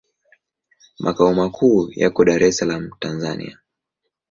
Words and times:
Makao 0.99 1.33
makuu 1.33 1.91
yako 1.95 2.25
Dar 2.25 2.43
es 2.49 2.57
Salaam, 2.57 2.91
Tanzania. 2.99 3.57